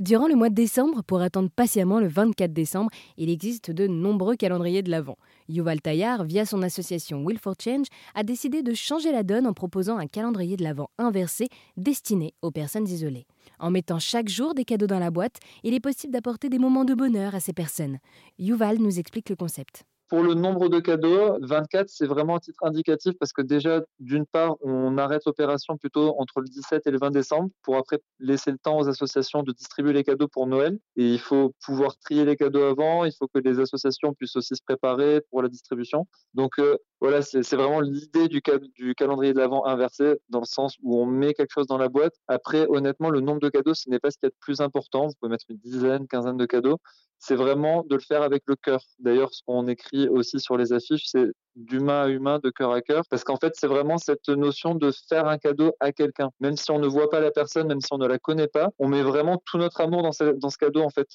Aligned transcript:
Durant 0.00 0.26
le 0.26 0.34
mois 0.34 0.48
de 0.48 0.56
décembre, 0.56 1.04
pour 1.04 1.20
attendre 1.20 1.50
patiemment 1.54 2.00
le 2.00 2.08
24 2.08 2.52
décembre, 2.52 2.90
il 3.16 3.30
existe 3.30 3.70
de 3.70 3.86
nombreux 3.86 4.34
calendriers 4.34 4.82
de 4.82 4.90
l'Avent. 4.90 5.16
Yuval 5.48 5.80
Tayar, 5.80 6.24
via 6.24 6.44
son 6.44 6.62
association 6.62 7.22
Will 7.22 7.38
for 7.38 7.54
Change, 7.62 7.86
a 8.16 8.24
décidé 8.24 8.64
de 8.64 8.74
changer 8.74 9.12
la 9.12 9.22
donne 9.22 9.46
en 9.46 9.52
proposant 9.52 9.96
un 9.96 10.08
calendrier 10.08 10.56
de 10.56 10.64
l'Avent 10.64 10.90
inversé 10.98 11.46
destiné 11.76 12.34
aux 12.42 12.50
personnes 12.50 12.88
isolées. 12.88 13.28
En 13.60 13.70
mettant 13.70 14.00
chaque 14.00 14.28
jour 14.28 14.52
des 14.52 14.64
cadeaux 14.64 14.88
dans 14.88 14.98
la 14.98 15.12
boîte, 15.12 15.38
il 15.62 15.74
est 15.74 15.80
possible 15.80 16.12
d'apporter 16.12 16.48
des 16.48 16.58
moments 16.58 16.84
de 16.84 16.94
bonheur 16.94 17.36
à 17.36 17.38
ces 17.38 17.52
personnes. 17.52 17.98
Yuval 18.40 18.78
nous 18.78 18.98
explique 18.98 19.30
le 19.30 19.36
concept. 19.36 19.84
Pour 20.08 20.22
le 20.22 20.34
nombre 20.34 20.68
de 20.68 20.80
cadeaux, 20.80 21.38
24, 21.40 21.88
c'est 21.88 22.06
vraiment 22.06 22.36
un 22.36 22.38
titre 22.38 22.58
indicatif 22.62 23.14
parce 23.18 23.32
que 23.32 23.40
déjà, 23.40 23.80
d'une 24.00 24.26
part, 24.26 24.56
on 24.60 24.98
arrête 24.98 25.22
l'opération 25.24 25.78
plutôt 25.78 26.14
entre 26.18 26.40
le 26.40 26.48
17 26.48 26.86
et 26.86 26.90
le 26.90 26.98
20 26.98 27.10
décembre 27.10 27.48
pour 27.62 27.76
après 27.76 28.00
laisser 28.18 28.50
le 28.50 28.58
temps 28.58 28.78
aux 28.78 28.88
associations 28.88 29.42
de 29.42 29.52
distribuer 29.52 29.94
les 29.94 30.04
cadeaux 30.04 30.28
pour 30.28 30.46
Noël. 30.46 30.78
Et 30.96 31.08
il 31.08 31.18
faut 31.18 31.54
pouvoir 31.64 31.96
trier 31.96 32.26
les 32.26 32.36
cadeaux 32.36 32.64
avant, 32.64 33.04
il 33.06 33.12
faut 33.12 33.28
que 33.28 33.38
les 33.38 33.60
associations 33.60 34.12
puissent 34.12 34.36
aussi 34.36 34.54
se 34.54 34.62
préparer 34.62 35.22
pour 35.30 35.42
la 35.42 35.48
distribution. 35.48 36.06
Donc 36.34 36.58
euh, 36.58 36.76
voilà, 37.00 37.22
c'est 37.22 37.40
vraiment 37.54 37.80
l'idée 37.80 38.28
du, 38.28 38.42
du, 38.76 38.94
calendrier 38.94 39.32
de 39.32 39.38
l'avant 39.38 39.66
inversé 39.66 40.16
dans 40.28 40.40
le 40.40 40.46
sens 40.46 40.76
où 40.82 41.00
on 41.00 41.06
met 41.06 41.34
quelque 41.34 41.52
chose 41.52 41.66
dans 41.66 41.78
la 41.78 41.88
boîte. 41.88 42.14
Après, 42.28 42.66
honnêtement, 42.68 43.10
le 43.10 43.20
nombre 43.20 43.40
de 43.40 43.48
cadeaux, 43.48 43.74
ce 43.74 43.88
n'est 43.90 43.98
pas 43.98 44.10
ce 44.10 44.18
qu'il 44.18 44.26
y 44.26 44.28
a 44.28 44.30
de 44.30 44.36
plus 44.40 44.60
important. 44.60 45.06
Vous 45.06 45.12
pouvez 45.20 45.30
mettre 45.30 45.46
une 45.48 45.58
dizaine, 45.58 46.06
quinzaine 46.06 46.36
de 46.36 46.46
cadeaux 46.46 46.78
c'est 47.26 47.36
vraiment 47.36 47.84
de 47.88 47.94
le 47.94 48.02
faire 48.02 48.22
avec 48.22 48.42
le 48.46 48.54
cœur. 48.54 48.80
D'ailleurs, 48.98 49.32
ce 49.32 49.40
qu'on 49.46 49.66
écrit 49.66 50.08
aussi 50.08 50.40
sur 50.40 50.58
les 50.58 50.74
affiches, 50.74 51.06
c'est 51.06 51.26
d'humain 51.56 52.02
à 52.02 52.08
humain, 52.08 52.38
de 52.38 52.50
cœur 52.50 52.72
à 52.72 52.82
cœur, 52.82 53.04
parce 53.08 53.24
qu'en 53.24 53.36
fait, 53.36 53.54
c'est 53.56 53.66
vraiment 53.66 53.96
cette 53.96 54.28
notion 54.28 54.74
de 54.74 54.90
faire 55.08 55.26
un 55.26 55.38
cadeau 55.38 55.72
à 55.80 55.92
quelqu'un. 55.92 56.30
Même 56.40 56.56
si 56.56 56.70
on 56.70 56.78
ne 56.78 56.86
voit 56.86 57.08
pas 57.08 57.20
la 57.20 57.30
personne, 57.30 57.68
même 57.68 57.80
si 57.80 57.88
on 57.92 57.98
ne 57.98 58.06
la 58.06 58.18
connaît 58.18 58.48
pas, 58.48 58.68
on 58.78 58.88
met 58.88 59.02
vraiment 59.02 59.40
tout 59.46 59.56
notre 59.56 59.80
amour 59.80 60.02
dans 60.02 60.12
ce, 60.12 60.24
dans 60.24 60.50
ce 60.50 60.58
cadeau, 60.58 60.82
en 60.82 60.90
fait, 60.90 61.08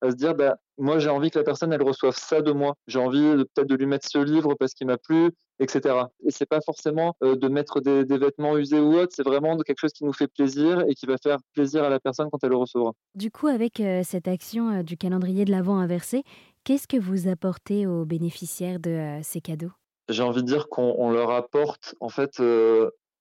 à 0.00 0.10
se 0.10 0.16
dire, 0.16 0.34
bah, 0.34 0.56
moi, 0.78 0.98
j'ai 0.98 1.10
envie 1.10 1.30
que 1.30 1.38
la 1.38 1.44
personne, 1.44 1.72
elle 1.72 1.82
reçoive 1.82 2.16
ça 2.16 2.42
de 2.42 2.52
moi. 2.52 2.74
J'ai 2.86 2.98
envie 2.98 3.44
peut-être 3.54 3.68
de 3.68 3.74
lui 3.74 3.86
mettre 3.86 4.08
ce 4.08 4.18
livre 4.18 4.54
parce 4.54 4.74
qu'il 4.74 4.86
m'a 4.86 4.98
plu, 4.98 5.30
etc. 5.58 5.96
Et 6.26 6.30
c'est 6.30 6.46
pas 6.46 6.60
forcément 6.60 7.16
euh, 7.22 7.36
de 7.36 7.48
mettre 7.48 7.80
des, 7.80 8.04
vêtements 8.04 8.56
usés 8.56 8.80
ou 8.80 8.94
autres, 8.94 9.12
c'est 9.14 9.22
vraiment 9.22 9.56
quelque 9.58 9.78
chose 9.78 9.92
qui 9.92 10.04
nous 10.04 10.12
fait 10.12 10.28
plaisir 10.28 10.84
et 10.88 10.94
qui 10.94 11.06
va 11.06 11.16
faire 11.22 11.38
plaisir 11.52 11.84
à 11.84 11.88
la 11.88 12.00
personne 12.00 12.28
quand 12.30 12.42
elle 12.42 12.50
le 12.50 12.56
recevra. 12.56 12.92
Du 13.14 13.30
coup, 13.30 13.46
avec 13.46 13.80
euh, 13.80 14.02
cette 14.04 14.28
action 14.28 14.70
euh, 14.70 14.82
du 14.82 14.96
calendrier 14.96 15.44
de 15.44 15.50
l'Avent 15.50 15.78
inversé, 15.78 16.22
qu'est-ce 16.64 16.88
que 16.88 16.96
vous 16.96 17.28
apportez 17.28 17.86
aux 17.86 18.04
bénéficiaires 18.04 18.80
de 18.80 19.18
ces 19.22 19.40
cadeaux? 19.40 19.72
J'ai 20.08 20.22
envie 20.22 20.42
de 20.42 20.46
dire 20.46 20.68
qu'on 20.68 21.10
leur 21.10 21.30
apporte 21.30 21.94
en 22.00 22.10
fait 22.10 22.38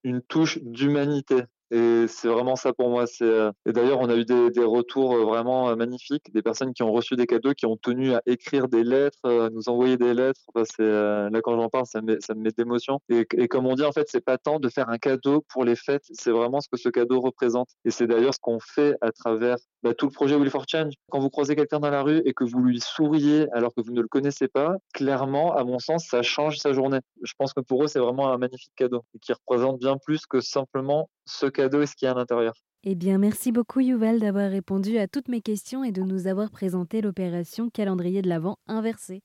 une 0.03 0.21
touche 0.21 0.59
d'humanité. 0.63 1.43
Et 1.73 2.05
c'est 2.07 2.27
vraiment 2.27 2.55
ça 2.55 2.71
pour 2.71 2.89
moi. 2.89 3.07
C'est 3.07 3.23
euh, 3.23 3.51
et 3.65 3.73
d'ailleurs 3.73 3.99
on 3.99 4.07
a 4.07 4.15
eu 4.15 4.25
des, 4.25 4.63
retours 4.63 5.15
euh, 5.15 5.23
vraiment 5.23 5.69
euh, 5.69 5.75
magnifiques, 5.75 6.31
des 6.31 6.43
personnes 6.43 6.71
qui 6.71 6.83
ont 6.83 6.91
reçu 6.91 7.15
des 7.15 7.25
cadeaux, 7.25 7.53
qui 7.53 7.65
ont 7.65 7.77
tenu 7.77 8.13
à 8.13 8.21
écrire 8.27 8.67
des 8.67 8.83
lettres, 8.83 9.17
à 9.23 9.49
nous 9.49 9.69
envoyer 9.69 9.97
des 9.97 10.13
lettres. 10.13 10.41
Enfin, 10.53 10.65
c'est 10.65 10.83
là 10.83 11.41
quand 11.41 11.55
j'en 11.55 11.69
parle, 11.69 11.87
ça 11.87 12.01
me 12.01 12.13
met, 12.13 12.17
ça 12.19 12.35
me 12.35 12.51
d'émotion. 12.51 12.99
Et, 13.09 13.47
comme 13.47 13.65
on 13.65 13.73
dit 13.73 13.83
en 13.83 13.91
fait, 13.91 14.07
c'est 14.07 14.23
pas 14.23 14.37
tant 14.37 14.59
de 14.59 14.69
faire 14.69 14.89
un 14.89 14.99
cadeau 14.99 15.43
pour 15.49 15.65
les 15.65 15.75
fêtes, 15.75 16.05
c'est 16.11 16.29
vraiment 16.29 16.61
ce 16.61 16.69
que 16.69 16.77
ce 16.77 16.89
cadeau 16.89 17.19
représente. 17.19 17.69
Et 17.85 17.89
c'est 17.89 18.05
d'ailleurs 18.05 18.35
ce 18.35 18.39
qu'on 18.39 18.59
fait 18.59 18.95
à 19.01 19.11
travers 19.11 19.57
bah, 19.81 19.95
tout 19.95 20.05
le 20.05 20.11
projet 20.11 20.35
Will 20.35 20.51
for 20.51 20.65
Change. 20.69 20.93
Quand 21.09 21.19
vous 21.19 21.31
croisez 21.31 21.55
quelqu'un 21.55 21.79
dans 21.79 21.89
la 21.89 22.03
rue 22.03 22.21
et 22.25 22.33
que 22.33 22.43
vous 22.43 22.59
lui 22.59 22.79
souriez 22.79 23.47
alors 23.51 23.73
que 23.73 23.81
vous 23.81 23.93
ne 23.93 24.01
le 24.01 24.07
connaissez 24.07 24.47
pas, 24.47 24.75
clairement, 24.93 25.55
à 25.55 25.63
mon 25.63 25.79
sens, 25.79 26.05
ça 26.07 26.21
change 26.21 26.57
sa 26.57 26.73
journée. 26.73 26.99
Je 27.23 27.33
pense 27.37 27.53
que 27.53 27.61
pour 27.61 27.83
eux, 27.83 27.87
c'est 27.87 27.99
vraiment 27.99 28.31
un 28.31 28.37
magnifique 28.37 28.73
cadeau 28.75 29.03
et 29.15 29.19
qui 29.19 29.33
représente 29.33 29.79
bien 29.79 29.97
plus 29.97 30.27
que 30.27 30.39
simplement 30.39 31.09
ce 31.25 31.47
Eh 32.83 32.95
bien, 32.95 33.17
merci 33.17 33.51
beaucoup 33.51 33.79
Yuval 33.79 34.19
d'avoir 34.19 34.49
répondu 34.51 34.97
à 34.97 35.07
toutes 35.07 35.29
mes 35.29 35.41
questions 35.41 35.83
et 35.83 35.91
de 35.91 36.01
nous 36.01 36.27
avoir 36.27 36.51
présenté 36.51 37.01
l'opération 37.01 37.69
calendrier 37.69 38.21
de 38.21 38.27
l'Avent 38.27 38.57
inversé. 38.67 39.21